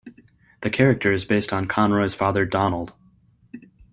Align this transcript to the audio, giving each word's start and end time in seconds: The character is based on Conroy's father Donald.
The 0.61 0.71
character 0.71 1.13
is 1.13 1.25
based 1.25 1.53
on 1.53 1.67
Conroy's 1.67 2.15
father 2.15 2.43
Donald. 2.43 2.95